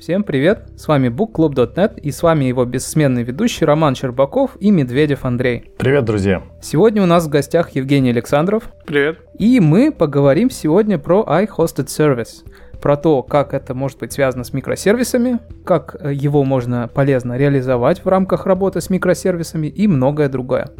[0.00, 5.26] Всем привет, с вами bookclub.net и с вами его бессменный ведущий Роман Щербаков и Медведев
[5.26, 5.72] Андрей.
[5.76, 6.42] Привет, друзья.
[6.62, 8.72] Сегодня у нас в гостях Евгений Александров.
[8.86, 9.18] Привет.
[9.38, 12.50] И мы поговорим сегодня про iHosted Service,
[12.80, 18.08] про то, как это может быть связано с микросервисами, как его можно полезно реализовать в
[18.08, 20.70] рамках работы с микросервисами и многое другое.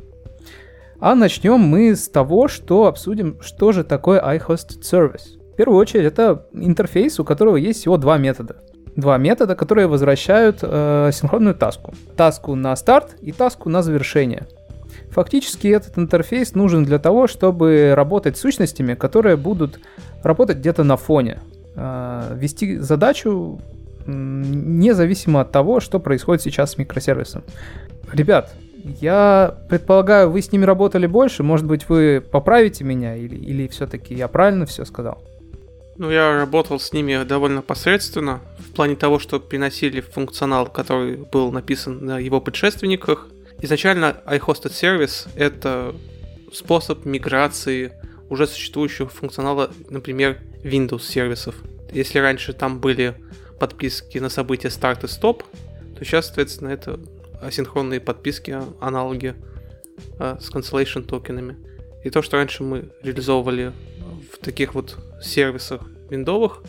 [0.99, 5.39] А начнем мы с того, что обсудим, что же такое iHosted Service.
[5.53, 8.57] В первую очередь, это интерфейс, у которого есть всего два метода.
[8.97, 11.95] Два метода, которые возвращают э, синхронную таску.
[12.17, 14.47] Таску на старт и таску на завершение.
[15.11, 19.81] Фактически этот интерфейс нужен для того, чтобы работать с сущностями, которые будут
[20.23, 21.41] работать где-то на фоне.
[21.77, 23.61] Э, вести задачу
[24.07, 27.45] независимо от того, что происходит сейчас с микросервисом.
[28.13, 28.53] Ребят,
[29.01, 31.43] я предполагаю, вы с ними работали больше.
[31.43, 35.23] Может быть, вы поправите меня или, или все-таки я правильно все сказал?
[35.97, 38.41] Ну, я работал с ними довольно посредственно,
[38.71, 43.27] в плане того, что приносили функционал, который был написан на его предшественниках.
[43.61, 45.95] Изначально iHosted Service— это
[46.53, 47.93] способ миграции
[48.29, 51.57] уже существующего функционала, например, Windows сервисов.
[51.93, 53.17] Если раньше там были
[53.59, 55.43] подписки на события старт и стоп,
[55.99, 57.01] то сейчас, соответственно, это
[57.43, 59.35] асинхронные подписки, аналоги
[60.19, 61.57] а, с cancellation токенами.
[62.05, 63.73] И то, что раньше мы реализовывали
[64.33, 66.63] в таких вот сервисах виндовых,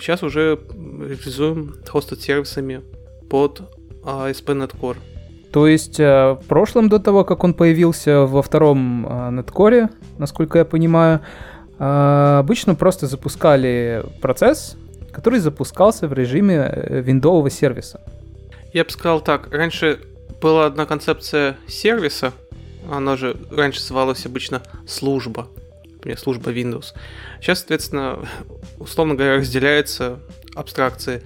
[0.00, 2.82] сейчас уже реализуем хостед сервисами
[3.28, 3.62] под
[4.04, 4.98] ASP.NET Core.
[5.52, 9.88] То есть э, в прошлом, до того, как он появился во втором NetCore,
[10.18, 11.20] насколько я понимаю,
[11.78, 14.76] э, обычно просто запускали процесс,
[15.12, 18.00] который запускался в режиме э, виндового сервиса.
[18.74, 19.98] Я бы сказал так, раньше
[20.42, 22.32] была одна концепция сервиса,
[22.92, 25.46] она же раньше называлась обычно служба
[26.06, 26.94] например, служба Windows.
[27.40, 28.28] Сейчас, соответственно,
[28.78, 30.20] условно говоря, разделяется
[30.54, 31.22] абстракции.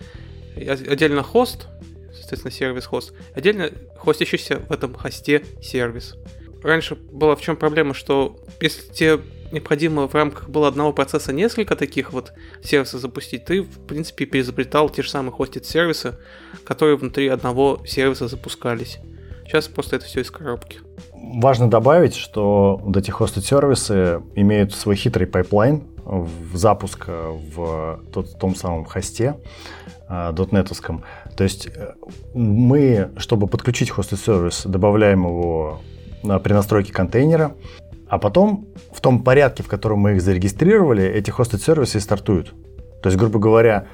[0.57, 1.67] Отдельно хост,
[2.15, 6.17] соответственно, сервис-хост, отдельно хостящийся в этом хосте сервис.
[6.63, 9.21] Раньше была в чем проблема, что если тебе
[9.53, 12.33] необходимо в рамках было одного процесса несколько таких вот
[12.63, 16.17] сервисов запустить, ты, в принципе, переизобретал те же самые хостит сервисы,
[16.65, 18.99] которые внутри одного сервиса запускались.
[19.51, 20.79] Сейчас просто это все из коробки.
[21.13, 28.55] Важно добавить, что вот эти hosted-сервисы имеют свой хитрый пайплайн в запуска в тот, том
[28.55, 29.39] самом хосте
[30.09, 31.03] дотнетовском.
[31.37, 31.95] То есть э,
[32.33, 35.81] мы, чтобы подключить hosted-сервис, добавляем его
[36.23, 37.57] при настройке контейнера,
[38.09, 42.55] а потом в том порядке, в котором мы их зарегистрировали, эти hosted-сервисы стартуют.
[43.03, 43.89] То есть, грубо говоря,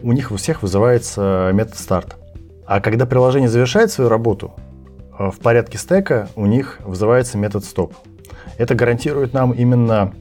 [0.00, 2.16] у них у всех вызывается метод старт.
[2.64, 4.54] А когда приложение завершает свою работу,
[5.18, 7.94] в порядке стека у них вызывается метод стоп.
[8.58, 10.12] Это гарантирует нам именно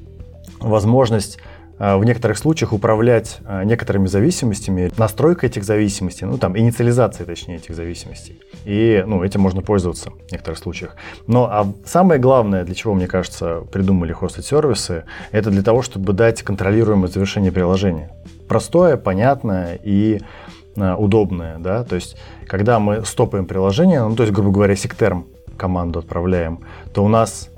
[0.60, 1.40] возможность
[1.78, 7.58] э, в некоторых случаях управлять э, некоторыми зависимостями, настройкой этих зависимостей, ну там инициализацией, точнее,
[7.58, 8.40] этих зависимостей.
[8.66, 10.96] И ну, этим можно пользоваться в некоторых случаях.
[11.28, 16.14] Но а самое главное, для чего, мне кажется, придумали хостед сервисы, это для того, чтобы
[16.14, 18.12] дать контролируемое завершение приложения.
[18.48, 22.18] Простое, понятное и Э, удобное, да, то есть
[22.48, 25.28] когда мы стопаем приложение, ну, то есть, грубо говоря, SIGTERM
[25.58, 26.62] команду отправляем,
[26.94, 27.50] то у нас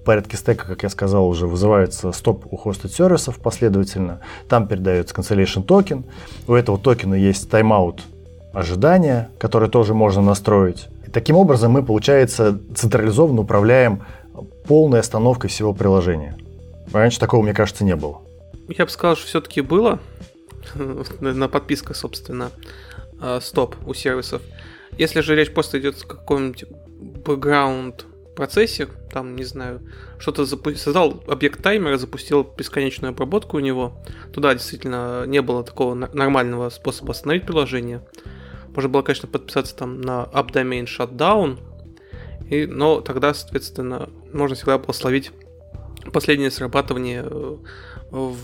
[0.00, 5.14] в порядке стека, как я сказал, уже вызывается стоп у hosted сервисов последовательно, там передается
[5.14, 6.04] cancellation токен,
[6.46, 8.02] у этого токена есть тайм-аут
[8.52, 10.88] ожидания, который тоже можно настроить.
[11.06, 14.02] И таким образом мы, получается, централизованно управляем
[14.66, 16.36] полной остановкой всего приложения.
[16.92, 18.20] Раньше такого, мне кажется, не было.
[18.68, 19.98] Я бы сказал, что все-таки было,
[21.20, 22.50] на подписках, собственно,
[23.20, 24.42] а, стоп у сервисов.
[24.96, 26.64] Если же речь просто идет о каком-нибудь
[27.24, 29.80] бэкграунд процессе, там, не знаю,
[30.18, 34.00] что-то запу- создал объект таймера, запустил бесконечную обработку у него,
[34.32, 38.06] туда действительно не было такого нормального способа остановить приложение.
[38.68, 41.58] Можно было, конечно, подписаться там на updomain shutdown,
[42.48, 45.32] и, но тогда, соответственно, можно всегда было словить
[46.12, 47.56] последнее срабатывание э,
[48.10, 48.36] в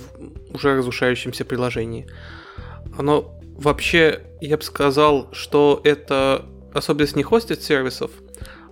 [0.53, 2.07] уже разрушающемся приложении.
[2.97, 8.11] Оно вообще, я бы сказал, что это особенность не хостит сервисов,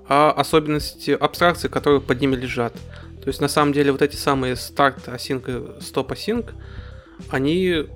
[0.09, 2.75] а особенности абстракции, которые под ними лежат.
[3.23, 6.53] То есть на самом деле вот эти самые старт async и stop async,
[7.31, 7.87] они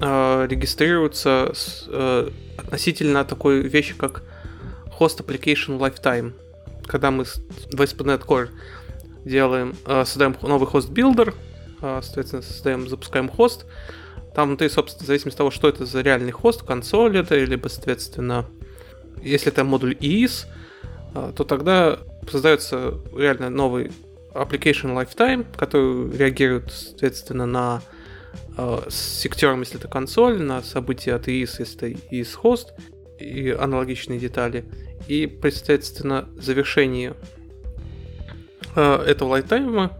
[0.00, 4.22] э, регистрируются с, э, относительно такой вещи, как
[4.98, 6.32] host application lifetime.
[6.86, 8.48] Когда мы в ASP.NET Core
[9.24, 11.53] делаем, э, создаем новый host builder, а,
[12.02, 13.66] соответственно, создаем, запускаем хост.
[14.34, 17.68] Там внутри, собственно, в зависимости от того, что это за реальный хост, консоль это, либо,
[17.68, 18.46] соответственно,
[19.22, 20.46] если это модуль IIS,
[21.14, 21.98] а, то тогда
[22.28, 23.92] создается реально новый
[24.32, 27.82] application lifetime, который реагирует, соответственно, на
[28.56, 32.72] э, с сектером, если это консоль, на события от EIS, если это EIS хост,
[33.20, 34.64] и аналогичные детали.
[35.06, 37.14] И, соответственно, завершение
[38.74, 39.96] этого лайфтайма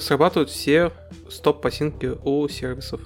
[0.00, 0.92] срабатывают все
[1.28, 3.00] стоп-посинки у сервисов.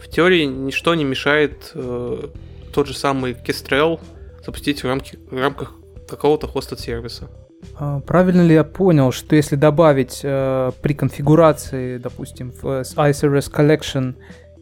[0.00, 2.28] В теории ничто не мешает э,
[2.74, 4.00] тот же самый Kestrel
[4.44, 5.74] запустить в, рамки, в рамках
[6.08, 7.30] какого-то хоста сервиса.
[7.76, 14.14] А, правильно ли я понял, что если добавить э, при конфигурации, допустим, в iService Collection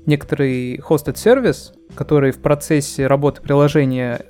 [0.07, 4.27] некоторый hosted сервис, который в процессе работы приложения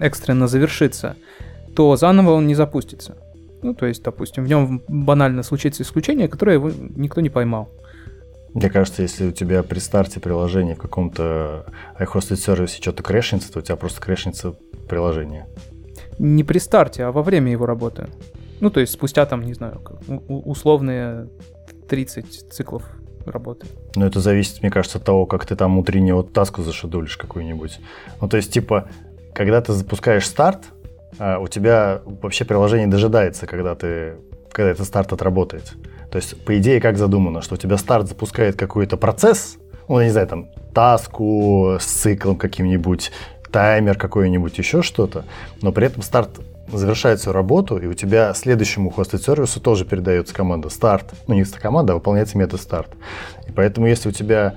[0.00, 1.16] экстренно завершится,
[1.74, 3.16] то заново он не запустится.
[3.62, 7.70] Ну, то есть, допустим, в нем банально случится исключение, которое его никто не поймал.
[8.54, 11.66] Мне кажется, если у тебя при старте приложения в каком-то
[11.98, 14.54] iHosted сервисе что-то крэшится, то у тебя просто крэшится
[14.88, 15.46] приложение.
[16.18, 18.08] Не при старте, а во время его работы.
[18.60, 19.82] Ну, то есть спустя там, не знаю,
[20.28, 21.28] условные
[21.88, 22.84] 30 циклов
[23.26, 23.66] работы.
[23.94, 27.80] Ну, это зависит, мне кажется, от того, как ты там утреннюю вот таску зашедулишь какую-нибудь.
[28.20, 28.88] Ну, то есть, типа,
[29.34, 30.64] когда ты запускаешь старт,
[31.18, 34.16] у тебя вообще приложение дожидается, когда ты
[34.56, 35.74] когда этот старт отработает.
[36.10, 40.08] То есть, по идее, как задумано, что у тебя старт запускает какой-то процесс, ну, не
[40.08, 43.12] знаю, там, таску с циклом каким-нибудь,
[43.52, 45.26] таймер какой-нибудь, еще что-то,
[45.60, 46.40] но при этом старт
[46.72, 51.12] завершает свою работу, и у тебя следующему хостед сервису тоже передается команда старт.
[51.26, 52.88] Ну, не команда, а выполняется метод старт.
[53.46, 54.54] И поэтому, если у тебя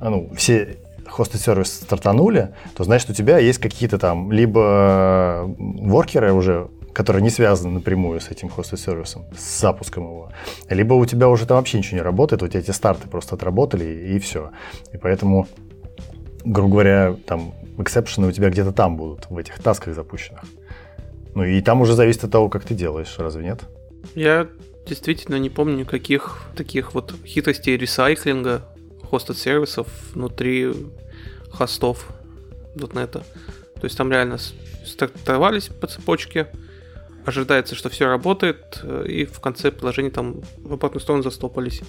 [0.00, 0.76] ну, все
[1.12, 7.30] хостед сервисы стартанули, то значит у тебя есть какие-то там либо воркеры уже которые не
[7.30, 10.32] связаны напрямую с этим хостед-сервисом, с запуском его.
[10.68, 13.84] Либо у тебя уже там вообще ничего не работает, у тебя эти старты просто отработали,
[13.84, 14.50] и, и все.
[14.92, 15.48] И поэтому,
[16.44, 20.44] грубо говоря, там эксепшены у тебя где-то там будут, в этих тасках запущенных.
[21.34, 23.60] Ну и там уже зависит от того, как ты делаешь, разве нет?
[24.14, 24.48] Я
[24.86, 28.62] действительно не помню никаких таких вот хитростей ресайклинга
[29.08, 30.72] хостед сервисов внутри
[31.52, 32.08] хостов
[32.74, 33.12] .NET.
[33.12, 33.22] То
[33.84, 34.38] есть там реально
[34.84, 36.48] стартовались по цепочке,
[37.24, 41.82] ожидается, что все работает, э, и в конце приложения там в обратную сторону застопались.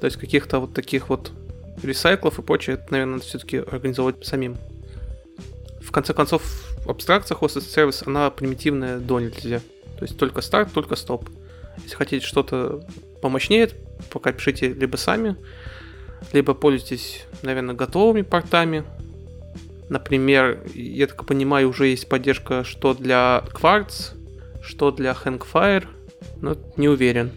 [0.00, 1.32] То есть каких-то вот таких вот
[1.82, 4.56] ресайклов и прочее, это, наверное, надо все-таки организовать самим.
[5.80, 6.42] В конце концов,
[6.86, 9.60] абстракция hosted сервис, она примитивная до нельзя.
[9.98, 11.28] То есть только старт, только стоп.
[11.82, 12.84] Если хотите что-то
[13.20, 13.70] помощнее,
[14.10, 15.36] пока пишите либо сами,
[16.32, 18.84] либо пользуйтесь, наверное, готовыми портами,
[19.92, 24.14] Например, я так понимаю, уже есть поддержка что для Quartz,
[24.62, 25.84] что для Hangfire,
[26.40, 27.30] но не уверен.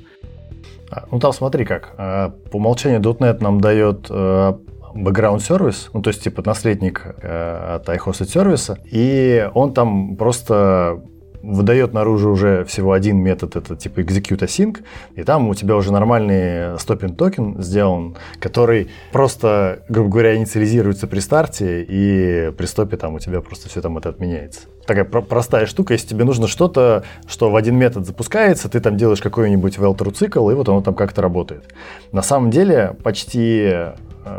[0.90, 1.94] А, ну там смотри как.
[1.98, 4.54] А, по умолчанию .NET нам дает э,
[4.96, 11.04] background сервис, ну то есть типа наследник э, от iHosted сервиса, и он там просто
[11.46, 14.80] выдает наружу уже всего один метод, это типа execute async,
[15.16, 21.20] и там у тебя уже нормальный стопин токен сделан, который просто, грубо говоря, инициализируется при
[21.20, 24.62] старте, и при стопе там у тебя просто все там это отменяется.
[24.86, 28.98] Такая про- простая штука, если тебе нужно что-то, что в один метод запускается, ты там
[28.98, 31.64] делаешь какой-нибудь well цикл, и вот оно там как-то работает.
[32.12, 33.72] На самом деле почти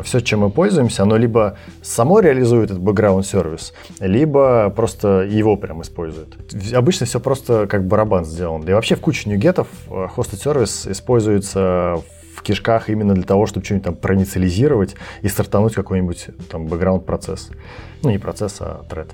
[0.03, 5.81] все, чем мы пользуемся, оно либо само реализует этот background сервис, либо просто его прям
[5.81, 6.35] использует.
[6.73, 8.67] Обычно все просто как барабан сделан.
[8.67, 12.01] И вообще в куче ньюгетов hosted э, используется
[12.35, 17.49] в кишках именно для того, чтобы что-нибудь там проинициализировать и стартануть какой-нибудь там background процесс.
[18.03, 19.09] Ну, не процесс, а тред.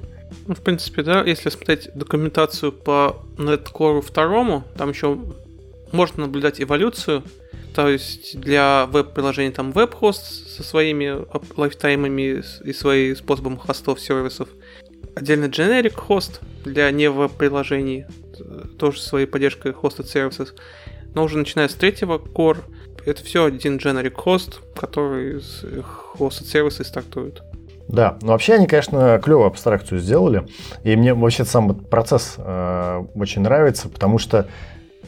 [0.47, 5.17] Ну, в принципе, да, если смотреть документацию по Netcore второму, там еще
[5.91, 7.23] можно наблюдать эволюцию
[7.73, 11.25] то есть для веб-приложений там веб-хост со своими
[11.57, 14.49] лайфтаймами и своим способом хостов сервисов.
[15.15, 18.05] Отдельно generic хост для не веб-приложений,
[18.77, 20.49] тоже своей поддержкой hosted services.
[21.13, 22.59] Но уже начиная с третьего core,
[23.05, 25.41] это все один generic хост, который
[26.17, 27.43] hosted сервисы стартует.
[27.87, 30.47] Да, но вообще они, конечно, клевую абстракцию сделали.
[30.83, 34.47] И мне вообще сам процесс э, очень нравится, потому что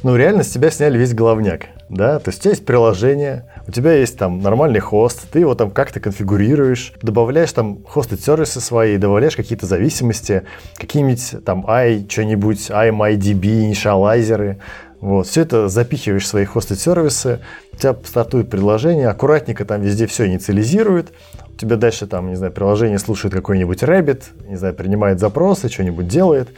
[0.05, 3.71] ну, реально с тебя сняли весь головняк, да, то есть у тебя есть приложение, у
[3.71, 8.97] тебя есть там нормальный хост, ты его там как-то конфигурируешь, добавляешь там хосты сервисы свои,
[8.97, 10.43] добавляешь какие-то зависимости,
[10.75, 14.59] какие-нибудь там i, что-нибудь, IMIDB, инициалайзеры,
[15.01, 17.39] вот, все это запихиваешь в свои хосты сервисы,
[17.73, 21.13] у тебя стартует приложение, аккуратненько там везде все инициализирует,
[21.51, 26.07] у тебя дальше там, не знаю, приложение слушает какой-нибудь Rabbit, не знаю, принимает запросы, что-нибудь
[26.07, 26.49] делает,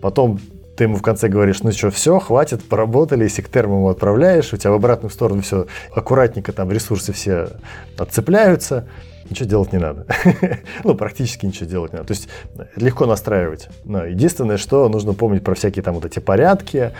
[0.00, 0.40] потом
[0.76, 4.70] ты ему в конце говоришь, ну что, все, хватит, поработали, сектерм ему отправляешь, у тебя
[4.70, 7.48] в обратную сторону все аккуратненько, там ресурсы все
[7.96, 8.86] отцепляются,
[9.30, 10.06] ничего делать не надо.
[10.84, 12.08] ну, практически ничего делать не надо.
[12.08, 12.28] То есть
[12.76, 13.68] легко настраивать.
[13.84, 16.92] Но единственное, что нужно помнить про всякие там вот эти порядки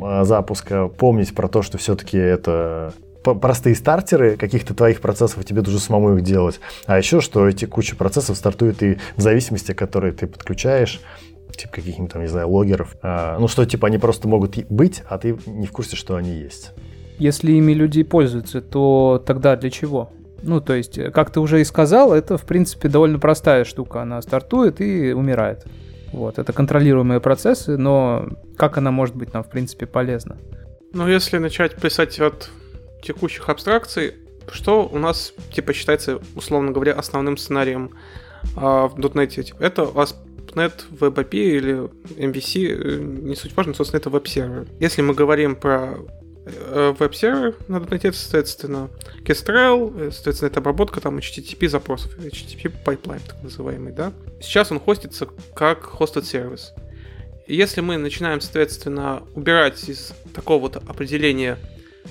[0.00, 2.92] а, запуска, помнить про то, что все-таки это
[3.22, 6.60] простые стартеры каких-то твоих процессов, тебе нужно самому их делать.
[6.86, 11.00] А еще, что эти куча процессов стартуют и в зависимости, которые ты подключаешь,
[11.58, 12.96] типа каких-нибудь там, не знаю, логеров.
[13.02, 16.30] А, ну, что, типа, они просто могут быть, а ты не в курсе, что они
[16.30, 16.72] есть.
[17.18, 20.10] Если ими люди пользуются, то тогда для чего?
[20.42, 24.02] Ну, то есть, как ты уже и сказал, это, в принципе, довольно простая штука.
[24.02, 25.66] Она стартует и умирает.
[26.12, 30.38] Вот, это контролируемые процессы, но как она может быть нам, в принципе, полезна?
[30.92, 32.50] Ну, если начать писать от
[33.02, 34.14] текущих абстракций,
[34.50, 37.90] что у нас, типа, считается, условно говоря, основным сценарием
[38.56, 39.42] а, в .NET?
[39.42, 40.16] Типа, это у вас
[40.58, 41.74] .NET, WebAPI или
[42.16, 44.66] MVC, э, не суть важно, собственно, это веб-сервер.
[44.80, 45.98] Если мы говорим про
[46.46, 48.90] э, веб-сервер на .NET, соответственно,
[49.24, 54.12] Kestrel, соответственно, это обработка там HTTP запросов, HTTP pipeline, так называемый, да.
[54.40, 56.72] Сейчас он хостится как hosted сервис.
[57.46, 61.58] Если мы начинаем, соответственно, убирать из такого вот определения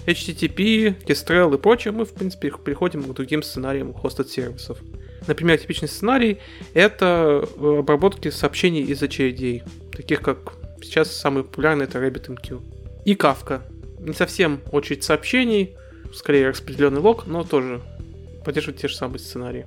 [0.06, 4.80] HTTP, Kestrel и прочее, мы, в принципе, переходим к другим сценариям hosted сервисов.
[5.28, 6.40] Например, типичный сценарий—
[6.74, 9.64] это э, обработки сообщений из очередей,
[9.96, 12.62] таких как сейчас самый популярный— это RabbitMQ.
[13.06, 13.62] И Kafka.
[14.00, 15.76] Не совсем очередь сообщений,
[16.14, 17.82] скорее распределенный лог, но тоже
[18.46, 19.66] поддерживает те же самые сценарии.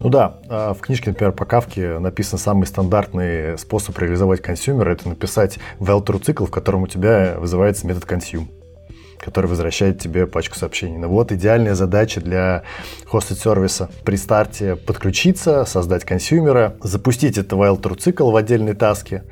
[0.00, 4.90] Ну да, а в книжке, например, по Кавке написан самый стандартный способ реализовать консюмера.
[4.90, 8.48] Это написать well-true цикл, в котором у тебя вызывается метод consume
[9.18, 10.98] который возвращает тебе пачку сообщений.
[10.98, 12.62] Ну вот идеальная задача для
[13.06, 13.90] хостед сервиса.
[14.04, 19.24] При старте подключиться, создать консюмера, запустить этот while true цикл в отдельной таске,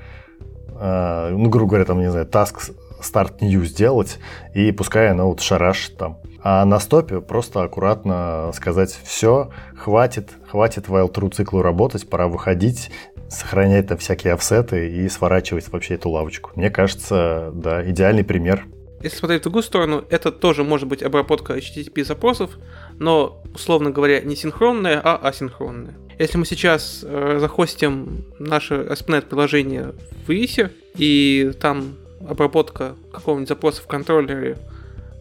[0.69, 4.19] э, ну, грубо говоря, там, не знаю, task start new сделать,
[4.55, 6.19] и пускай она вот шараш там.
[6.43, 12.91] А на стопе просто аккуратно сказать, все, хватит, хватит while true циклу работать, пора выходить,
[13.29, 16.50] сохранять там всякие офсеты и сворачивать вообще эту лавочку.
[16.55, 18.67] Мне кажется, да, идеальный пример
[19.04, 22.58] если смотреть в другую сторону, это тоже может быть обработка HTTP запросов,
[22.99, 25.94] но, условно говоря, не синхронная, а асинхронная.
[26.18, 29.92] Если мы сейчас э, захостим наше ASP.NET приложение
[30.26, 31.96] в ISE, и там
[32.26, 34.56] обработка какого-нибудь запроса в контроллере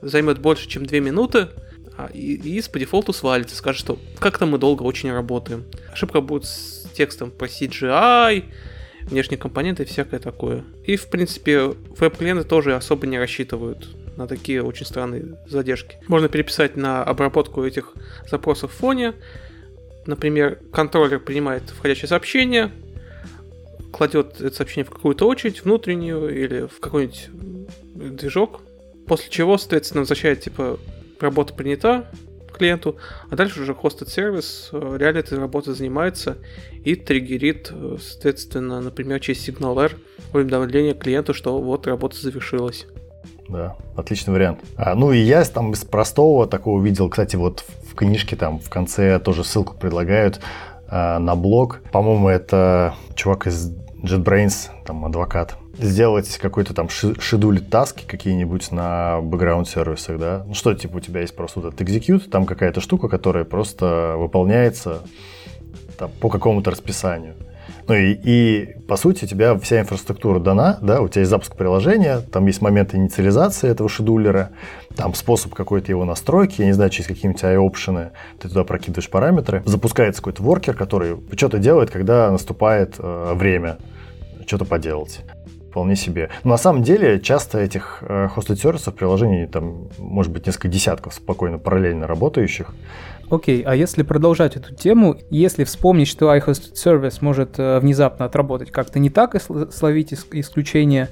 [0.01, 1.49] займет больше, чем 2 минуты,
[1.97, 5.65] а, и IS по дефолту свалится, скажет, что как-то мы долго очень работаем.
[5.91, 8.45] Ошибка будет с текстом по CGI,
[9.05, 10.63] внешние компоненты и всякое такое.
[10.83, 15.97] И, в принципе, веб-клиенты тоже особо не рассчитывают на такие очень странные задержки.
[16.07, 17.93] Можно переписать на обработку этих
[18.29, 19.13] запросов в фоне.
[20.05, 22.71] Например, контроллер принимает входящее сообщение,
[23.91, 27.29] кладет это сообщение в какую-то очередь, внутреннюю или в какой-нибудь
[28.17, 28.61] движок,
[29.07, 30.79] после чего, соответственно, возвращает, типа,
[31.19, 32.09] работа принята,
[32.53, 32.97] клиенту,
[33.29, 36.37] а дальше уже хостед сервис э, реально этой работой занимается
[36.83, 39.97] и триггерит, э, соответственно, например, через сигнал R
[40.33, 42.87] уведомление клиенту, что вот работа завершилась.
[43.49, 44.59] Да, отличный вариант.
[44.77, 48.69] А, ну и я там из простого такого видел, кстати, вот в книжке там в
[48.69, 50.39] конце тоже ссылку предлагают
[50.87, 51.81] а, на блог.
[51.91, 53.71] По-моему, это чувак из
[54.03, 60.43] JetBrains, там адвокат, сделать какой-то там шедуль таски какие-нибудь на бэкграунд сервисах, да?
[60.47, 64.15] Ну что, типа у тебя есть просто вот этот execute, там какая-то штука, которая просто
[64.17, 65.01] выполняется
[65.97, 67.35] там, по какому-то расписанию.
[67.87, 71.55] Ну и, и, по сути, у тебя вся инфраструктура дана, да, у тебя есть запуск
[71.55, 74.51] приложения, там есть момент инициализации этого шедулера,
[74.95, 79.63] там способ какой-то его настройки, я не знаю, через какие-нибудь AI-опшены ты туда прокидываешь параметры,
[79.65, 83.77] запускается какой-то воркер, который что-то делает, когда наступает э, время
[84.45, 85.21] что-то поделать
[85.73, 86.29] вполне себе.
[86.43, 91.15] Но на самом деле часто этих э, hosted сервисов приложений там может быть несколько десятков
[91.15, 92.75] спокойно параллельно работающих.
[93.31, 98.25] Окей, okay, а если продолжать эту тему, если вспомнить, что iHosted Service может э, внезапно
[98.25, 99.39] отработать как-то не так и
[99.71, 101.09] словить исключение,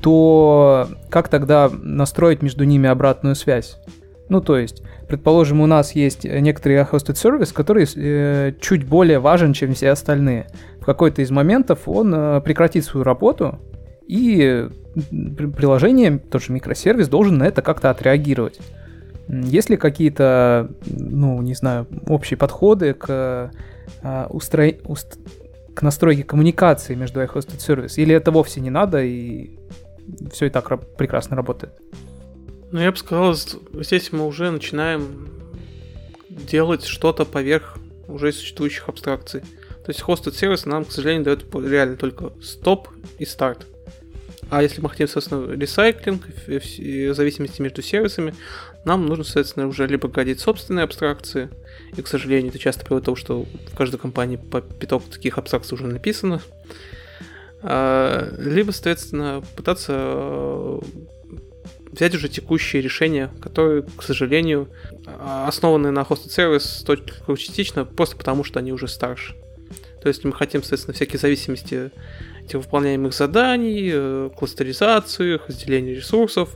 [0.00, 3.78] то как тогда настроить между ними обратную связь?
[4.28, 9.54] Ну, то есть, предположим, у нас есть некоторый hosted сервис, который э, чуть более важен,
[9.54, 10.46] чем все остальные.
[10.80, 13.58] В какой-то из моментов он э, прекратит свою работу,
[14.06, 14.68] и
[15.56, 18.60] приложение, тоже микросервис, должен на это как-то отреагировать.
[19.28, 23.50] Есть ли какие-то, ну, не знаю, общие подходы к,
[24.02, 24.74] а, устро...
[24.84, 25.18] уст...
[25.74, 27.98] к настройке коммуникации между iHosted сервис?
[27.98, 29.58] Или это вовсе не надо, и
[30.30, 31.72] все и так прекрасно работает?
[32.70, 35.28] Ну, я бы сказал, здесь мы уже начинаем
[36.28, 39.40] делать что-то поверх уже существующих абстракций.
[39.40, 43.66] То есть hosted сервис нам, к сожалению, дает реально только стоп и старт.
[44.50, 48.34] А если мы хотим, соответственно, ресайклинг, в зависимости между сервисами,
[48.84, 51.48] нам нужно, соответственно, уже либо градить собственные абстракции,
[51.96, 55.38] и, к сожалению, это часто приводит к тому, что в каждой компании по пяток таких
[55.38, 56.40] абстракций уже написано,
[57.62, 60.80] а, либо, соответственно, пытаться
[61.90, 64.68] взять уже текущие решения, которые, к сожалению,
[65.06, 69.34] основаны на hosted сервис только частично, просто потому что они уже старше.
[70.02, 71.90] То есть мы хотим, соответственно, всякие зависимости
[72.44, 76.50] этих выполняемых заданий, э, кластеризацию, разделение ресурсов.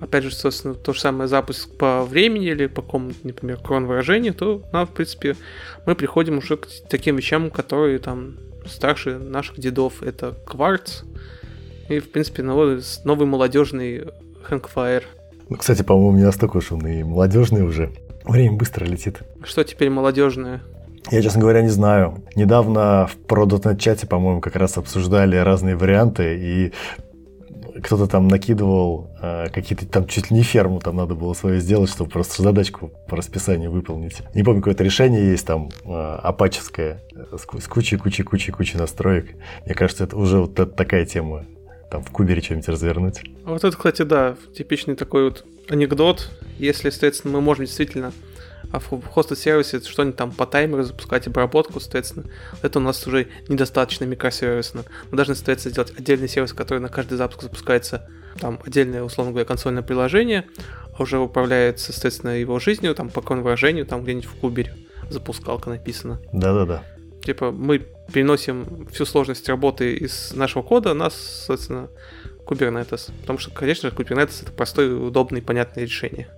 [0.00, 4.32] Опять же, собственно, то же самое запуск по времени или по какому-то, например, крон выражению,
[4.32, 5.36] то нам, в принципе,
[5.84, 10.02] мы приходим уже к таким вещам, которые там старше наших дедов.
[10.02, 11.02] Это кварц
[11.88, 14.04] и, в принципе, новый, новый молодежный
[14.42, 15.04] Хэнгфайр.
[15.50, 17.92] Ну, кстати, по-моему, не настолько уж он и молодежный уже.
[18.24, 19.20] Время быстро летит.
[19.44, 20.62] Что теперь молодежное?
[21.10, 22.22] Я, честно говоря, не знаю.
[22.36, 26.72] Недавно в Pro.NET чате, по-моему, как раз обсуждали разные варианты, и
[27.82, 31.90] кто-то там накидывал э, какие-то там чуть ли не ферму там надо было свою сделать,
[31.90, 34.18] чтобы просто задачку по расписанию выполнить.
[34.34, 37.02] Не помню, какое-то решение есть там э, апачевское
[37.32, 39.30] с кучей-кучей-кучей-кучей настроек.
[39.64, 41.46] Мне кажется, это уже вот такая тема.
[41.90, 43.22] Там в кубере что-нибудь развернуть.
[43.44, 46.30] Вот это, кстати, да, типичный такой вот анекдот.
[46.58, 48.12] Если, соответственно, мы можем действительно
[48.72, 52.26] а в хостед сервисе что-нибудь там по таймеру запускать обработку, соответственно,
[52.62, 54.84] это у нас уже недостаточно микросервисно.
[55.10, 59.46] Мы должны, соответственно, сделать отдельный сервис, который на каждый запуск запускается, там, отдельное, условно говоря,
[59.46, 60.46] консольное приложение,
[60.96, 64.74] а уже управляется, соответственно, его жизнью, там, по конвержению, там, где-нибудь в кубере
[65.08, 66.20] запускалка написана.
[66.32, 66.84] Да-да-да.
[67.22, 71.88] Типа, мы переносим всю сложность работы из нашего кода на, соответственно,
[72.46, 73.10] Kubernetes.
[73.20, 76.28] Потому что, конечно же, Kubernetes это простое, удобное и понятное решение.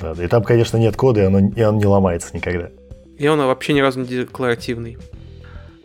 [0.00, 2.70] Да, и там, конечно, нет кода, и, оно, и он не ломается никогда.
[3.18, 4.98] И он вообще ни разу не декларативный.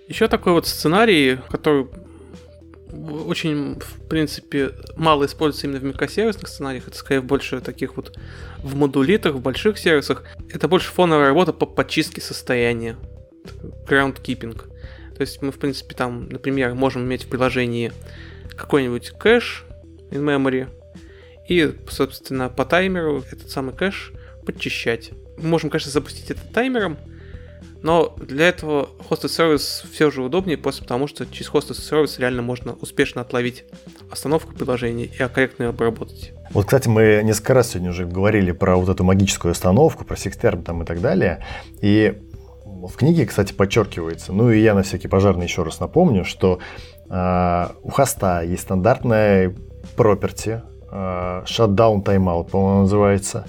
[0.08, 1.88] Еще такой вот сценарий, который
[3.26, 8.18] очень, в принципе, мало используется именно в микросервисных сценариях, это скорее больше таких вот
[8.62, 10.24] в модулитах, в больших сервисах.
[10.50, 12.98] Это больше фоновая работа по подчистке состояния.
[13.88, 14.62] Groundkeeping.
[15.16, 17.92] То есть мы, в принципе, там, например, можем иметь в приложении
[18.56, 19.66] какой-нибудь кэш
[20.12, 20.68] in memory,
[21.48, 24.14] и, собственно, по таймеру этот самый кэш
[24.46, 25.12] подчищать.
[25.38, 26.98] Мы можем, конечно, запустить это таймером,
[27.82, 32.42] но для этого hosted сервис все же удобнее, просто потому что через hosted сервис реально
[32.42, 33.66] можно успешно отловить
[34.12, 36.34] остановку приложения и корректно ее обработать.
[36.52, 40.64] Вот, кстати, мы несколько раз сегодня уже говорили про вот эту магическую остановку, про секстерн
[40.64, 41.44] там и так далее.
[41.82, 42.22] И
[42.66, 46.60] в книге, кстати, подчеркивается, ну и я на всякий пожарный еще раз напомню, что
[47.10, 49.56] э, у хоста есть стандартная
[49.96, 53.46] property, shutdown timeout, по-моему, называется.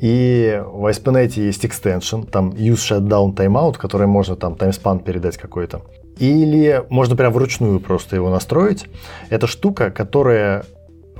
[0.00, 5.82] И в ASP.NET есть extension, там use shutdown timeout, который можно там timespan передать какой-то.
[6.18, 8.86] Или можно прям вручную просто его настроить.
[9.28, 10.64] Это штука, которая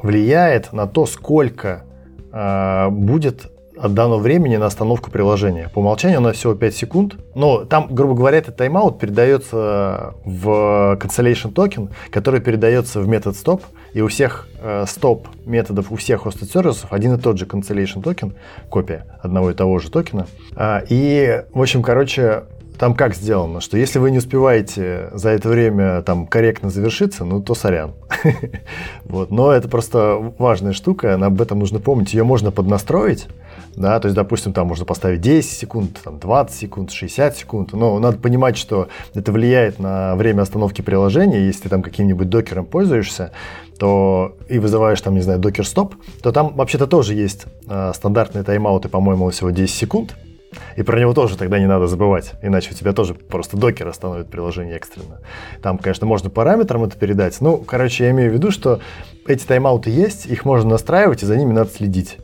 [0.02, 1.84] влияет на то, сколько
[2.32, 5.70] э, будет от данного времени на остановку приложения.
[5.72, 11.52] По умолчанию она всего 5 секунд, но там, грубо говоря, этот тайм-аут передается в cancellation
[11.52, 13.62] токен, который передается в метод stop,
[13.92, 18.02] и у всех э, стоп методов, у всех hosted сервисов один и тот же cancellation
[18.02, 18.34] токен,
[18.70, 20.26] копия одного и того же токена.
[20.54, 22.44] А, и, в общем, короче,
[22.78, 27.42] там как сделано, что если вы не успеваете за это время там корректно завершиться, ну
[27.42, 27.94] то сорян.
[29.04, 29.30] вот.
[29.30, 32.12] Но это просто важная штука, об этом нужно помнить.
[32.12, 33.28] Ее можно поднастроить,
[33.76, 37.98] да, то есть, допустим, там можно поставить 10 секунд, там 20 секунд, 60 секунд, но
[37.98, 43.32] надо понимать, что это влияет на время остановки приложения, если ты там каким-нибудь докером пользуешься,
[43.78, 48.44] то и вызываешь там, не знаю, докер стоп, то там вообще-то тоже есть э, стандартные
[48.44, 50.16] тайм-ауты, по-моему, всего 10 секунд,
[50.76, 54.30] и про него тоже тогда не надо забывать, иначе у тебя тоже просто докер остановит
[54.30, 55.20] приложение экстренно.
[55.60, 57.38] Там, конечно, можно параметрам это передать.
[57.42, 58.80] Ну, короче, я имею в виду, что
[59.26, 62.18] эти тайм-ауты есть, их можно настраивать, и за ними надо следить.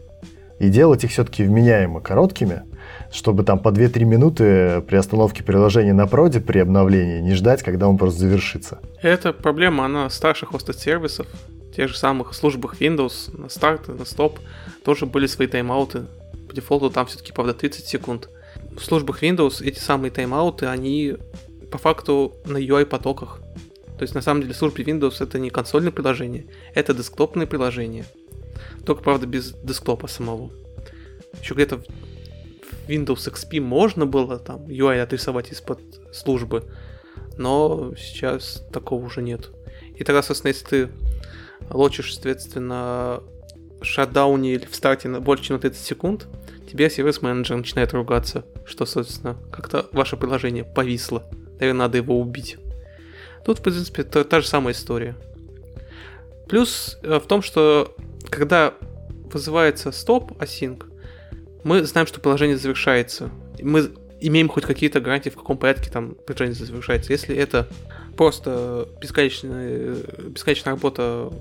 [0.62, 2.62] И делать их все-таки вменяемо короткими,
[3.10, 7.88] чтобы там по 2-3 минуты при остановке приложения на проде при обновлении не ждать, когда
[7.88, 8.78] он просто завершится.
[9.02, 11.26] Эта проблема, она старших хостед сервисов,
[11.74, 14.38] тех же самых службах Windows, на старт, на стоп,
[14.84, 16.04] тоже были свои тайм-ауты
[16.48, 18.28] по дефолту там все-таки, правда, 30 секунд.
[18.78, 21.16] В службах Windows эти самые тайм-ауты, они
[21.72, 23.40] по факту на UI-потоках.
[23.98, 28.04] То есть, на самом деле, службы Windows это не консольное приложение, это десктопное приложение.
[28.84, 30.50] Только, правда, без десктопа самого.
[31.40, 35.80] Еще где-то в Windows XP можно было там UI отрисовать из-под
[36.12, 36.64] службы,
[37.36, 39.50] но сейчас такого уже нет.
[39.96, 40.88] И тогда, собственно, если ты
[41.70, 43.22] лочишь, соответственно,
[43.80, 46.28] шатдауне или в старте на больше, чем на 30 секунд,
[46.70, 51.24] тебе сервис-менеджер начинает ругаться, что, собственно, как-то ваше приложение повисло.
[51.60, 52.58] Наверное, надо его убить.
[53.44, 55.16] Тут, в принципе, та, та же самая история.
[56.48, 57.94] Плюс э, в том, что
[58.28, 58.74] когда
[59.32, 60.84] вызывается стоп async,
[61.64, 63.30] мы знаем, что приложение завершается.
[63.60, 67.12] Мы имеем хоть какие-то гарантии, в каком порядке там приложение завершается.
[67.12, 67.68] Если это
[68.16, 69.96] просто бесконечная,
[70.28, 71.32] бесконечная работа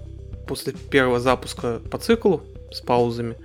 [0.47, 3.35] после первого запуска по циклу, с паузами,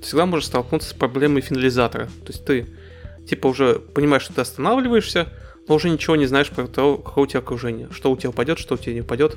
[0.00, 2.06] всегда можешь столкнуться с проблемой финализатора.
[2.24, 2.66] То есть ты
[3.28, 5.28] типа уже понимаешь, что ты останавливаешься,
[5.66, 8.58] но уже ничего не знаешь про то, какое у тебя окружение, что у тебя упадет,
[8.58, 9.36] что у тебя не упадет.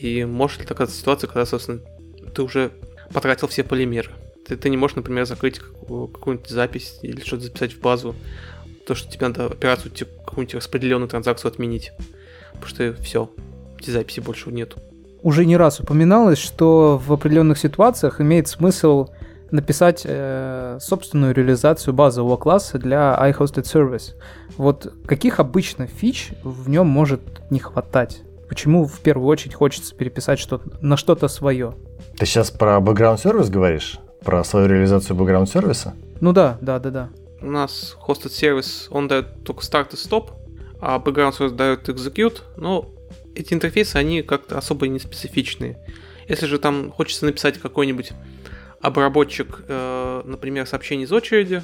[0.00, 1.80] И может ли такая ситуация, когда, собственно,
[2.28, 2.72] ты уже
[3.12, 4.10] потратил все полимеры.
[4.46, 8.14] Ты, ты не можешь, например, закрыть какую-нибудь запись или что-то записать в базу.
[8.86, 11.92] То, что тебе надо операцию, типа, какую-нибудь распределенную транзакцию отменить.
[12.54, 13.30] Потому что все,
[13.78, 14.78] эти записи больше нету.
[15.22, 19.08] Уже не раз упоминалось, что в определенных ситуациях имеет смысл
[19.50, 24.14] написать э, собственную реализацию базового класса для iHosted Service.
[24.56, 28.22] Вот каких обычно фич в нем может не хватать?
[28.48, 31.74] Почему в первую очередь хочется переписать что-то на что-то свое?
[32.16, 33.98] Ты сейчас про background сервис говоришь?
[34.24, 35.94] Про свою реализацию background сервиса?
[36.20, 37.10] Ну да, да, да, да.
[37.40, 40.32] У нас hosted сервис, он дает только старт и стоп,
[40.80, 42.90] а background сервис дает execute, но
[43.34, 45.78] эти интерфейсы, они как-то особо не специфичные.
[46.26, 48.12] Если же там хочется написать какой-нибудь
[48.80, 51.62] обработчик, э, например, сообщений из очереди.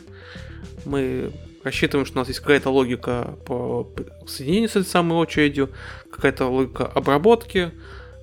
[0.85, 1.33] Мы
[1.65, 3.91] рассчитываем, что у нас есть какая-то логика по
[4.27, 5.71] соединению с этой самой очередью,
[6.11, 7.73] какая-то логика обработки,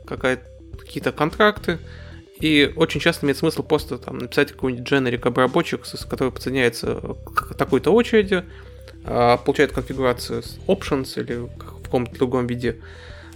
[0.06, 1.80] какие-то контракты.
[2.40, 7.92] И очень часто имеет смысл просто там, написать какой-нибудь generic обработчик, который подсоединяется к такой-то
[7.92, 8.44] очереди,
[9.06, 12.82] а, получает конфигурацию с options или в каком-то другом виде,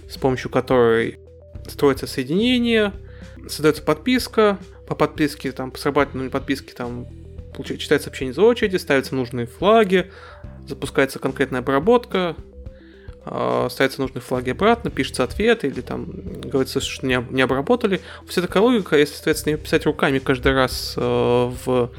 [0.08, 1.20] с помощью которой
[1.68, 2.92] строится соединение,
[3.48, 7.06] создается подписка, по подписке, там, по срабатыванию подписки, там,
[7.64, 10.10] читается сообщение за очереди, ставятся нужные флаги,
[10.66, 12.36] запускается конкретная обработка,
[13.24, 16.06] э, ставятся нужные флаги обратно, пишется ответ, или там
[16.40, 18.00] говорится, что не, не обработали.
[18.26, 21.90] Вся такая логика, если, соответственно, писать руками каждый раз э, в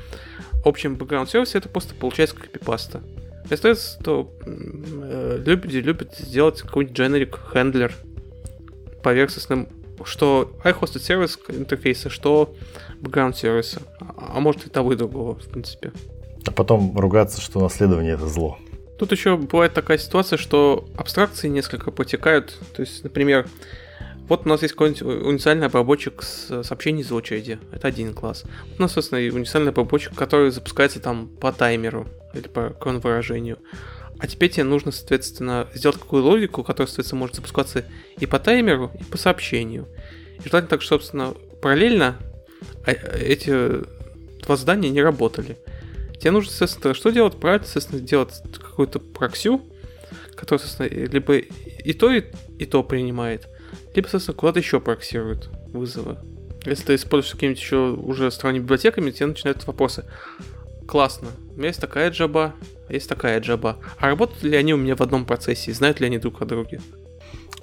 [0.63, 3.01] общем бэкграунд сервисе, это просто получается как копипаста.
[3.49, 7.91] Остается, то э, люди любят сделать какой-нибудь generic handler
[9.01, 9.69] поверхностным
[10.05, 12.53] что iHosted сервис интерфейса, что
[13.01, 13.81] background сервиса.
[14.27, 15.91] А, а может и того, и другого, в принципе.
[16.45, 18.57] А потом ругаться, что наследование это зло.
[18.97, 22.57] Тут еще бывает такая ситуация, что абстракции несколько протекают.
[22.75, 23.47] То есть, например,
[24.27, 27.59] вот у нас есть какой-нибудь универсальный обработчик с сообщений из очереди.
[27.71, 28.43] Это один класс.
[28.77, 33.59] У нас, собственно, и универсальный обработчик, который запускается там по таймеру или по выражению.
[34.19, 37.85] А теперь тебе нужно, соответственно, сделать какую логику, которая, соответственно, может запускаться
[38.19, 39.87] и по таймеру, и по сообщению.
[40.43, 42.17] И желательно так, собственно, параллельно
[42.85, 43.85] а, эти
[44.47, 45.57] два задания не работали.
[46.19, 47.39] Тебе нужно, соответственно, что делать?
[47.39, 49.61] Правильно, соответственно, делать какую-то проксю,
[50.35, 52.23] которая, соответственно, либо и то, и,
[52.57, 53.47] и то принимает,
[53.93, 56.17] либо, соответственно, куда-то еще проксирует вызовы.
[56.65, 60.05] Если ты используешь какими-нибудь еще уже сторонними библиотеками, тебе начинают вопросы.
[60.87, 62.53] Классно, у меня есть такая джаба,
[62.89, 63.77] есть такая джаба.
[63.97, 65.73] А работают ли они у меня в одном процессе?
[65.73, 66.81] Знают ли они друг о друге?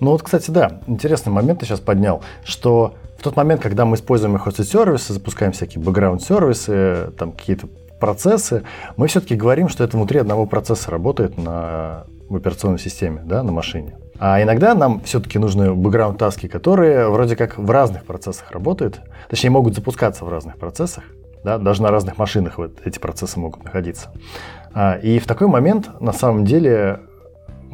[0.01, 4.37] Ну вот, кстати, да, интересный момент ты сейчас поднял, что тот момент, когда мы используем
[4.37, 8.65] hosted сервисы, запускаем всякие background сервисы, там какие-то процессы,
[8.97, 13.53] мы все-таки говорим, что это внутри одного процесса работает на в операционной системе, да, на
[13.53, 13.97] машине.
[14.19, 19.51] А иногда нам все-таки нужны background таски, которые вроде как в разных процессах работают, точнее
[19.51, 21.05] могут запускаться в разных процессах,
[21.45, 24.11] да, даже на разных машинах вот эти процессы могут находиться.
[24.73, 27.01] А, и в такой момент на самом деле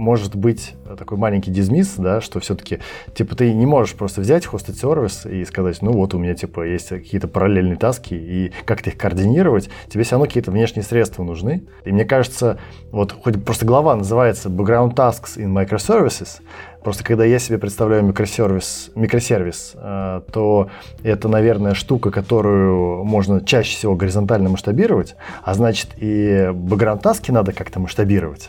[0.00, 2.78] может быть такой маленький дизмисс, да, что все-таки,
[3.14, 6.62] типа, ты не можешь просто взять хостед сервис и сказать, ну вот у меня, типа,
[6.62, 11.64] есть какие-то параллельные таски, и как-то их координировать, тебе все равно какие-то внешние средства нужны.
[11.84, 12.58] И мне кажется,
[12.90, 16.40] вот хоть просто глава называется Background Tasks in Microservices,
[16.82, 20.70] Просто когда я себе представляю микросервис, микросервис, э, то
[21.02, 27.80] это, наверное, штука, которую можно чаще всего горизонтально масштабировать, а значит и бэкграунд-таски надо как-то
[27.80, 28.48] масштабировать.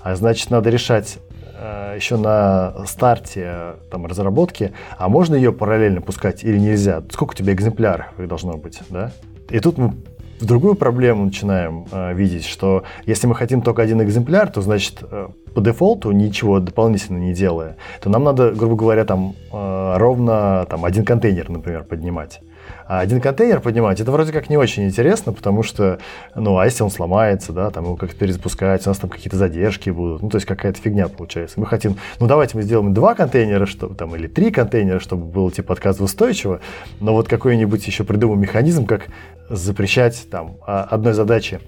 [0.00, 1.18] А значит, надо решать
[1.58, 7.02] э, еще на старте там, разработки, а можно ее параллельно пускать или нельзя?
[7.10, 9.12] Сколько у тебя экземпляров должно быть, да?
[9.50, 9.94] И тут мы
[10.42, 14.98] в другую проблему начинаем э, видеть, что если мы хотим только один экземпляр, то значит
[15.02, 20.66] э, по дефолту ничего дополнительно не делая, то нам надо, грубо говоря, там э, ровно
[20.68, 22.40] там один контейнер, например, поднимать.
[22.86, 25.98] А один контейнер поднимать, это вроде как не очень интересно, потому что,
[26.34, 29.90] ну, а если он сломается, да, там его как-то перезапускать, у нас там какие-то задержки
[29.90, 31.60] будут, ну, то есть какая-то фигня получается.
[31.60, 35.50] Мы хотим, ну, давайте мы сделаем два контейнера, чтобы там, или три контейнера, чтобы было,
[35.50, 36.60] типа, отказоустойчиво,
[37.00, 39.06] но вот какой-нибудь еще придумаем механизм, как
[39.48, 41.60] запрещать там а, одной задаче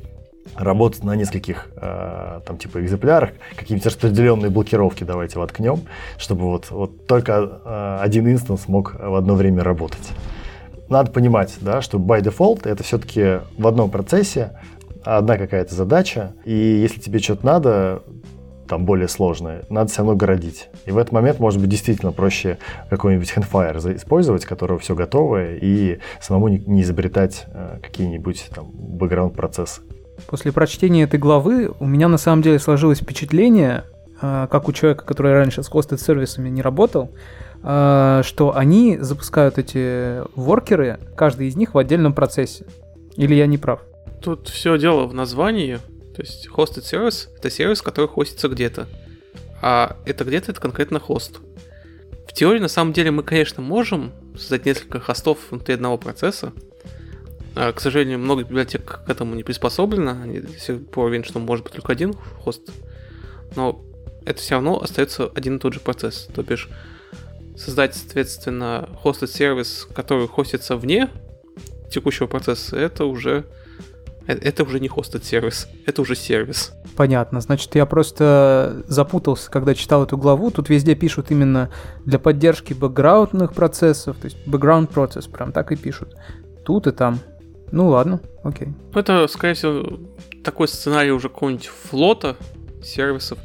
[0.57, 5.81] работать на нескольких э, там типа экземплярах, какие-нибудь распределенные блокировки давайте воткнем,
[6.19, 10.13] чтобы вот, вот только э, один инстанс мог в одно время работать
[10.89, 14.53] надо понимать, да, что by default это все-таки в одном процессе
[15.05, 18.03] одна какая-то задача, и если тебе что-то надо,
[18.69, 20.69] там более сложное, надо все равно городить.
[20.87, 22.59] И в этот момент, может быть, действительно проще
[22.91, 29.83] какой-нибудь handfire использовать, которого все готовое, и самому не, изобретать э, какие-нибудь там бэкграунд-процессы.
[30.27, 33.85] После прочтения этой главы у меня на самом деле сложилось впечатление,
[34.23, 37.11] э, как у человека, который раньше с hosted сервисами не работал,
[37.65, 42.67] что они запускают эти воркеры, каждый из них в отдельном процессе.
[43.17, 43.81] Или я не прав?
[44.21, 45.79] Тут все дело в названии.
[46.15, 48.87] То есть hosted сервис— это сервис, который хостится где-то.
[49.63, 51.41] А это где-то это конкретно хост.
[52.29, 56.53] В теории, на самом деле, мы, конечно, можем создать несколько хостов внутри одного процесса.
[57.57, 60.19] А, к сожалению, много библиотек к этому не приспособлено.
[60.23, 62.71] Они до сих пор уверены, что может быть только один хост.
[63.57, 63.83] Но
[64.25, 66.29] это все равно остается один и тот же процесс.
[66.35, 66.69] То бишь,
[67.57, 71.09] создать, соответственно, хостед сервис, который хостится вне
[71.91, 73.45] текущего процесса, это уже
[74.27, 76.73] Э, это уже не хостед сервис, это уже сервис.
[76.97, 77.41] Понятно.
[77.41, 80.51] Значит, я просто запутался, когда читал эту главу.
[80.51, 81.71] Тут везде пишут именно
[82.05, 86.15] для поддержки бэкграундных процессов, то есть background процесс, прям так и пишут.
[86.65, 87.19] Тут и там.
[87.73, 88.69] Ну ладно, окей.
[88.95, 89.99] Это, скорее всего,
[90.45, 92.37] такой сценарий уже какого-нибудь флота
[92.83, 93.39] сервисов.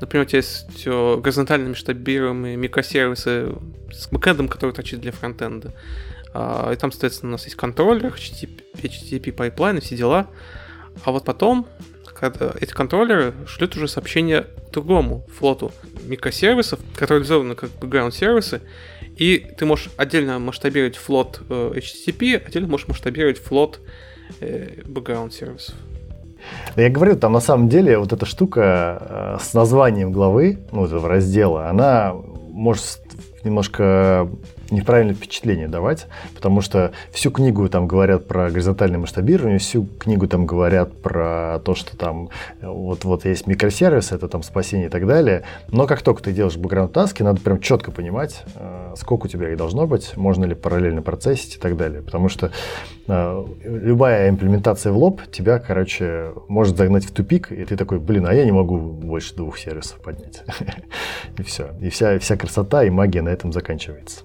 [0.00, 3.54] Например, у тебя есть э, горизонтально масштабируемые микросервисы
[3.92, 5.72] с бэкэндом, который торчит для фронтенда.
[6.32, 10.28] А, и там, соответственно, у нас есть контроллер, HTTP, HTTP пайплайн и все дела.
[11.04, 11.66] А вот потом,
[12.14, 15.72] когда эти контроллеры шлют уже сообщение другому флоту
[16.04, 18.62] микросервисов, которые реализованы как background-сервисы,
[19.16, 23.80] и ты можешь отдельно масштабировать флот э, HTTP, отдельно можешь масштабировать флот
[24.40, 24.82] э,
[26.76, 31.08] Я говорю, там на самом деле вот эта штука э, с названием главы, ну, этого
[31.08, 32.14] раздела, она
[32.50, 33.00] может
[33.44, 34.28] немножко
[34.70, 40.46] неправильное впечатление давать, потому что всю книгу там говорят про горизонтальное масштабирование, всю книгу там
[40.46, 42.30] говорят про то, что там
[42.60, 47.22] вот-вот есть микросервис, это там спасение и так далее, но как только ты делаешь бэкграунд-таски,
[47.22, 51.56] надо прям четко понимать, э, сколько у тебя их должно быть, можно ли параллельно процессить
[51.56, 52.50] и так далее, потому что
[53.08, 58.26] э, любая имплементация в лоб тебя, короче, может загнать в тупик, и ты такой, блин,
[58.26, 60.42] а я не могу больше двух сервисов поднять.
[61.38, 61.70] И все.
[61.80, 64.20] И вся, вся красота и магия на этом заканчивается.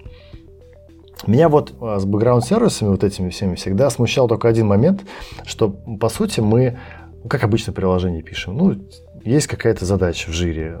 [1.26, 5.02] Меня вот а, с бэкграунд-сервисами, вот этими всеми, всегда смущал только один момент,
[5.44, 6.78] что, по сути, мы,
[7.28, 8.56] как обычно, приложение пишем.
[8.56, 8.74] Ну,
[9.24, 10.78] есть какая-то задача в жире.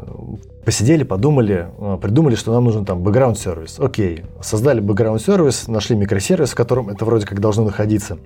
[0.64, 3.80] Посидели, подумали, а, придумали, что нам нужен там бэкграунд-сервис.
[3.80, 8.18] Окей, создали бэкграунд-сервис, нашли микросервис, в котором это вроде как должно находиться.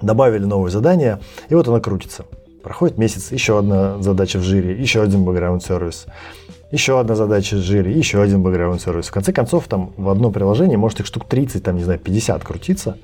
[0.00, 2.24] Добавили новое задание, и вот оно крутится.
[2.62, 6.06] Проходит месяц, еще одна задача в жире, еще один бэкграунд-сервис
[6.70, 9.08] еще одна задача с жире, еще один бэкграунд сервис.
[9.08, 12.44] В конце концов, там в одно приложение может их штук 30, там, не знаю, 50
[12.44, 12.98] крутиться.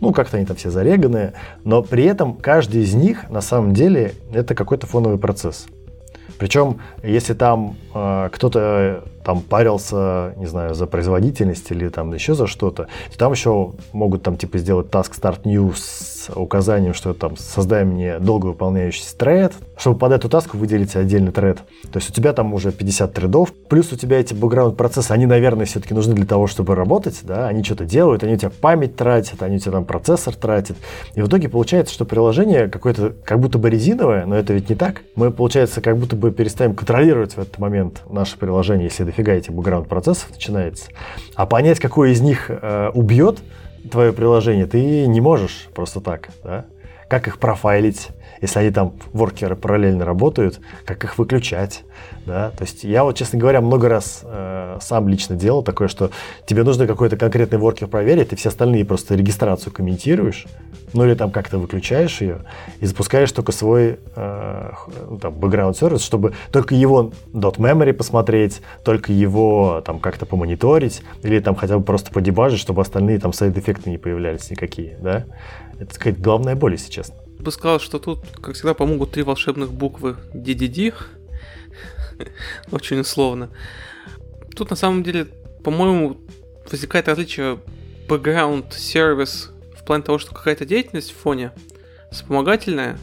[0.00, 1.32] Ну, как-то они там все зареганные,
[1.64, 5.66] но при этом каждый из них на самом деле это какой-то фоновый процесс.
[6.38, 12.46] Причем, если там э, кто-то там парился, не знаю, за производительность или там еще за
[12.46, 17.36] что-то, то там еще могут там типа сделать task start new с указанием, что там
[17.36, 21.58] создай мне долго выполняющийся тред, чтобы под эту таску выделить отдельный тред.
[21.90, 25.26] То есть у тебя там уже 50 тредов, плюс у тебя эти бэкграунд процессы, они,
[25.26, 28.94] наверное, все-таки нужны для того, чтобы работать, да, они что-то делают, они у тебя память
[28.94, 30.76] тратят, они у тебя там процессор тратят.
[31.16, 34.76] И в итоге получается, что приложение какое-то как будто бы резиновое, но это ведь не
[34.76, 35.02] так.
[35.16, 39.52] Мы, получается, как будто бы перестаем контролировать в этот момент наше приложение, если дофига этих
[39.52, 40.90] бэкграунд процессов начинается.
[41.34, 43.38] А понять, какой из них э, убьет
[43.90, 46.66] твое приложение, ты не можешь просто так, да?
[47.08, 48.08] Как их профайлить,
[48.40, 51.84] если они там воркеры параллельно работают, как их выключать,
[52.26, 56.10] да, то есть я вот, честно говоря, много раз э, сам лично делал такое, что
[56.46, 60.46] тебе нужно какой-то конкретный воркер проверить, ты все остальные просто регистрацию комментируешь,
[60.92, 62.40] ну или там как-то выключаешь ее
[62.80, 64.70] и запускаешь только свой э,
[65.08, 71.38] ну, там, background сервис, чтобы только его memory посмотреть, только его там как-то помониторить или
[71.40, 75.24] там хотя бы просто подебажить, чтобы остальные там сайд-эффекты не появлялись никакие, да.
[75.78, 79.72] Это сказать главная боль, если честно бы сказал, что тут, как всегда, помогут три волшебных
[79.72, 80.94] буквы DDD.
[82.70, 83.50] Очень условно.
[84.54, 85.26] Тут на самом деле,
[85.62, 86.18] по-моему,
[86.70, 87.58] возникает различие
[88.08, 91.52] background сервис в плане того, что какая-то деятельность в фоне
[92.10, 92.98] вспомогательная,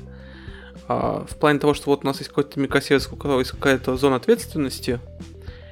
[0.87, 3.95] а в плане того, что вот у нас есть какой-то микросервис, у которого есть какая-то
[3.97, 4.99] зона ответственности.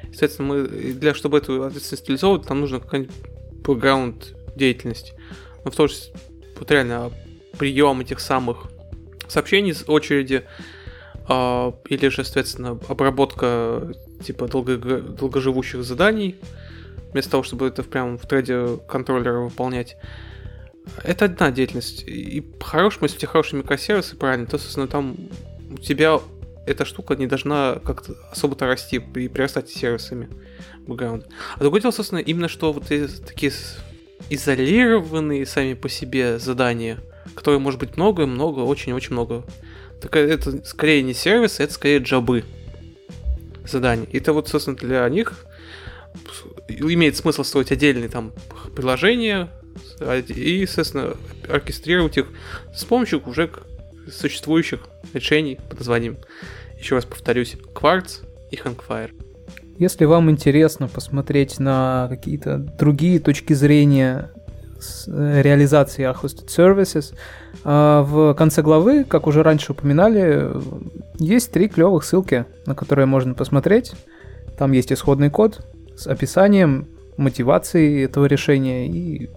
[0.10, 3.16] Естественно, мы для чтобы эту ответственность реализовывать, нам нужна какая-нибудь
[3.64, 5.14] background деятельность.
[5.64, 5.96] Но в то же
[6.60, 7.12] вот реально
[7.62, 8.72] прием этих самых
[9.28, 10.46] сообщений с очереди,
[11.30, 13.94] э, или же, соответственно, обработка
[14.26, 16.38] типа долго, долгоживущих заданий,
[17.12, 19.96] вместо того, чтобы это прямо в треде контроллера выполнять.
[21.04, 22.02] Это одна деятельность.
[22.08, 25.16] И по-хорошему, если у тебя хороший микросервис, и правильно, то, собственно, там
[25.70, 26.20] у тебя
[26.66, 30.30] эта штука не должна как-то особо-то расти и прирастать сервисами
[30.88, 31.28] бэкграунда.
[31.58, 33.52] А другое дело, собственно, именно что вот такие
[34.32, 36.98] изолированные сами по себе задания,
[37.36, 39.44] которые может быть много, много, очень-очень много.
[40.02, 42.44] Так это скорее не сервисы, это скорее джабы
[43.68, 44.08] заданий.
[44.12, 45.46] Это вот, собственно, для них
[46.68, 48.34] имеет смысл строить отдельные там
[48.76, 49.50] приложения
[50.28, 51.16] и, естественно,
[51.48, 52.28] оркестрировать их
[52.76, 53.50] с помощью уже
[54.12, 56.18] существующих решений под названием,
[56.80, 59.12] еще раз повторюсь, Quartz и Hangfire.
[59.78, 64.32] Если вам интересно посмотреть на какие-то другие точки зрения
[65.08, 67.14] реализации Hosted Services,
[67.64, 70.50] а, в конце главы, как уже раньше упоминали,
[71.20, 73.94] есть три клевых ссылки, на которые можно посмотреть.
[74.58, 75.66] Там есть исходный код
[75.96, 79.30] с описанием, мотивацией этого решения и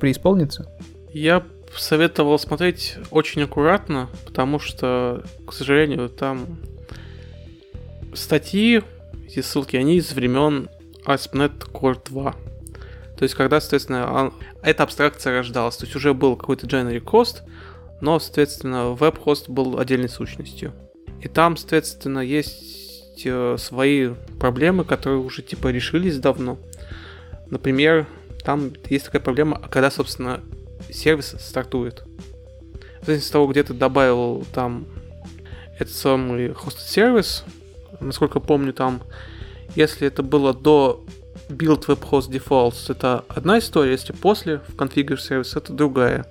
[0.00, 0.68] преисполниться.
[1.12, 1.42] Я
[1.76, 6.58] советовал смотреть очень аккуратно, потому что, к сожалению, там
[8.14, 8.82] статьи,
[9.26, 10.68] эти ссылки, они из времен
[11.06, 12.34] ASP.NET Core 2.
[13.22, 14.32] То есть, когда, соответственно,
[14.64, 15.76] эта абстракция рождалась.
[15.76, 17.42] То есть, уже был какой-то generic host,
[18.00, 20.72] но, соответственно, веб-хост был отдельной сущностью.
[21.20, 24.08] И там, соответственно, есть э, свои
[24.40, 26.58] проблемы, которые уже, типа, решились давно.
[27.46, 28.08] Например,
[28.42, 30.40] там есть такая проблема, когда, собственно,
[30.90, 32.02] сервис стартует.
[33.02, 34.84] В зависимости от того, где ты добавил там
[35.78, 37.44] этот самый hosted сервис,
[38.00, 39.00] насколько помню, там,
[39.76, 41.04] если это было до
[41.48, 46.26] build web host defaults, это одна история, если после в configure services, это другая.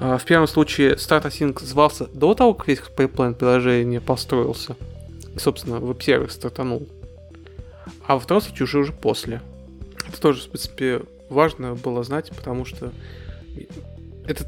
[0.00, 4.76] А, в первом случае start async звался до того, как весь пайплайн приложения построился.
[5.34, 6.88] И, собственно, веб-сервис стартанул.
[8.06, 9.40] А во втором случае уже уже после.
[10.06, 12.92] Это тоже, в принципе, важно было знать, потому что
[14.26, 14.46] это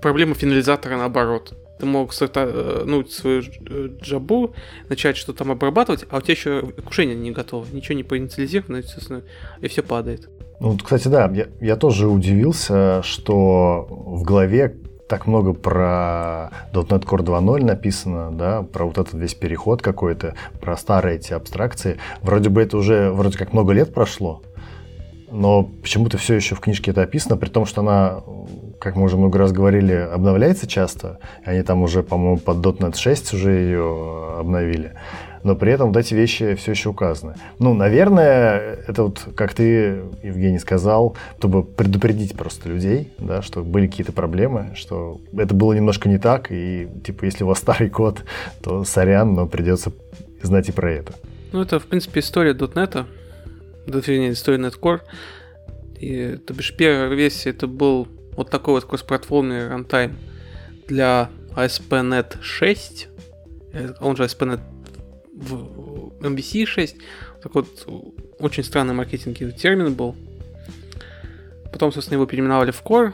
[0.00, 1.54] проблема финализатора наоборот.
[1.78, 4.54] Ты мог ну, свою э, джабу,
[4.88, 9.22] начать что-то там обрабатывать, а у тебя еще окружение не готово, ничего не поинициализировано, естественно,
[9.60, 10.28] и все падает.
[10.60, 14.76] Ну, кстати, да, я, я тоже удивился, что в главе
[15.08, 20.76] так много про .NET Core 2.0 написано, да, про вот этот весь переход какой-то, про
[20.76, 21.98] старые эти абстракции.
[22.22, 24.42] Вроде бы это уже, вроде как много лет прошло,
[25.30, 28.20] но почему-то все еще в книжке это описано, при том, что она,
[28.78, 31.18] как мы уже много раз говорили, обновляется часто.
[31.44, 34.94] Они там уже, по-моему, под .NET 6 уже ее обновили.
[35.44, 37.34] Но при этом вот эти вещи все еще указаны.
[37.58, 43.86] Ну, наверное, это вот, как ты, Евгений, сказал, чтобы предупредить просто людей, да, что были
[43.86, 48.24] какие-то проблемы, что это было немножко не так, и, типа, если у вас старый код,
[48.62, 49.92] то сорян, но придется
[50.42, 51.14] знать и про это.
[51.52, 53.06] Ну, это, в принципе, история .NET,
[53.90, 55.00] точнее, история Netcore.
[55.98, 58.06] И, то бишь, первая версия это был
[58.38, 60.16] вот такой вот кроссплатформенный рантайм
[60.86, 63.08] для ASP.NET 6,
[63.72, 64.60] э, он же ASP.NET
[65.32, 66.96] в MVC 6.
[67.42, 67.66] Так вот,
[68.38, 70.14] очень странный маркетинговый термин был.
[71.72, 73.12] Потом, собственно, его переименовали в Core.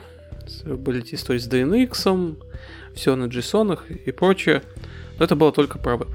[0.67, 2.37] Были эти истории с DNX,
[2.95, 4.63] все на JSON и прочее.
[5.19, 6.09] Но это было только про веб.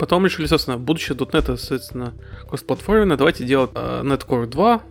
[0.00, 2.14] Потом решили, собственно, будущее .NET, соответственно,
[2.48, 4.82] кроссплатформенное, давайте делать э, NetCore 2,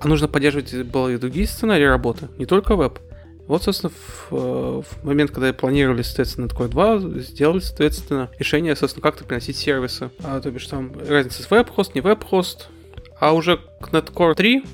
[0.00, 2.98] а нужно поддерживать было и другие сценарии работы, не только веб.
[3.46, 9.02] Вот, собственно, в, э, в момент, когда планировали, соответственно, Netcore 2, сделали, соответственно, решение, собственно,
[9.02, 10.10] как-то приносить сервисы.
[10.24, 12.68] А, то бишь там разница с веб-хост, не веб-хост.
[13.20, 14.64] А уже к Netcore 3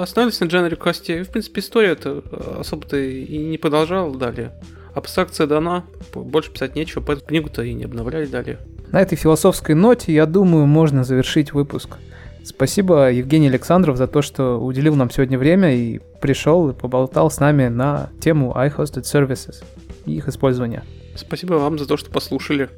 [0.00, 1.20] остановились на Generic хосте.
[1.20, 2.22] И, в принципе, история это
[2.58, 4.52] особо-то и не продолжала далее.
[4.94, 8.58] Абстракция дана, больше писать нечего, поэтому книгу-то и не обновляли далее.
[8.92, 11.98] На этой философской ноте, я думаю, можно завершить выпуск.
[12.46, 17.40] Спасибо, Евгений Александров, за то, что уделил нам сегодня время и пришел и поболтал с
[17.40, 19.64] нами на тему iHosted Services
[20.04, 20.84] и их использования.
[21.16, 22.68] Спасибо вам за то, что послушали.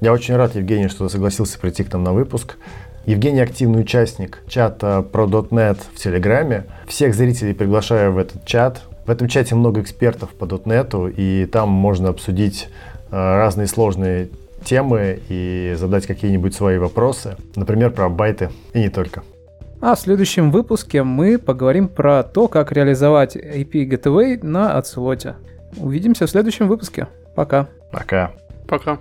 [0.00, 2.56] Я очень рад, Евгений, что ты согласился прийти к нам на выпуск.
[3.04, 6.64] Евгений активный участник чата про .NET в Телеграме.
[6.86, 8.80] Всех зрителей приглашаю в этот чат.
[9.04, 12.70] В этом чате много экспертов по .NET, и там можно обсудить
[13.10, 14.30] э, разные сложные
[14.64, 19.22] темы и задать какие-нибудь свои вопросы, например, про байты и не только.
[19.80, 25.34] А в следующем выпуске мы поговорим про то, как реализовать API Gateway на Ocelot.
[25.76, 27.08] Увидимся в следующем выпуске.
[27.34, 27.68] Пока.
[27.90, 28.30] Пока.
[28.68, 28.98] Пока.